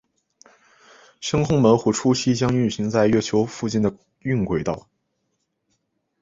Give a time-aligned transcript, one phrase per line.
[1.19, 4.89] 深空门户初期将运行在月球附近的晕轨道。